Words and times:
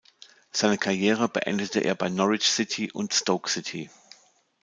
Seine 0.51 0.79
Karriere 0.79 1.29
beendete 1.29 1.81
er 1.81 1.93
bei 1.93 2.09
Norwich 2.09 2.41
City 2.49 2.89
und 2.91 3.13
Stoke 3.13 3.47
City. 3.51 3.91